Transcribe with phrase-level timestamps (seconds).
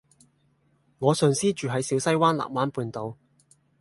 [0.97, 3.17] 我上司住喺小西灣藍灣半島